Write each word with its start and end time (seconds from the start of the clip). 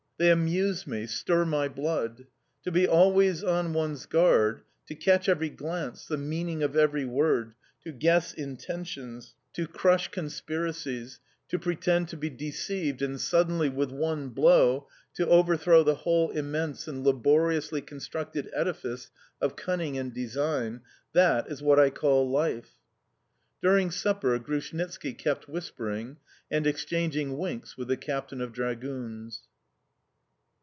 They 0.19 0.29
amuse 0.29 0.85
me, 0.85 1.07
stir 1.07 1.45
my 1.45 1.67
blood. 1.67 2.27
To 2.63 2.71
be 2.71 2.87
always 2.87 3.43
on 3.43 3.73
one's 3.73 4.05
guard, 4.05 4.61
to 4.85 4.93
catch 4.93 5.27
every 5.27 5.49
glance, 5.49 6.05
the 6.05 6.15
meaning 6.15 6.61
of 6.61 6.75
every 6.75 7.05
word, 7.05 7.55
to 7.85 7.91
guess 7.91 8.31
intentions, 8.31 9.33
to 9.53 9.65
crush 9.67 10.09
conspiracies, 10.09 11.19
to 11.49 11.57
pretend 11.57 12.07
to 12.09 12.17
be 12.17 12.29
deceived 12.29 13.01
and 13.01 13.19
suddenly 13.19 13.67
with 13.67 13.89
one 13.91 14.29
blow 14.29 14.87
to 15.15 15.27
overthrow 15.27 15.81
the 15.81 15.95
whole 15.95 16.29
immense 16.29 16.87
and 16.87 17.03
laboriously 17.03 17.81
constructed 17.81 18.47
edifice 18.53 19.09
of 19.41 19.55
cunning 19.55 19.97
and 19.97 20.13
design 20.13 20.81
that 21.13 21.47
is 21.47 21.63
what 21.63 21.79
I 21.79 21.89
call 21.89 22.29
life. 22.29 22.73
During 23.59 23.89
supper 23.89 24.37
Grushnitski 24.37 25.13
kept 25.15 25.49
whispering 25.49 26.17
and 26.51 26.67
exchanging 26.67 27.39
winks 27.39 27.75
with 27.75 27.87
the 27.87 27.97
captain 27.97 28.39
of 28.39 28.53
dragoons. 28.53 29.47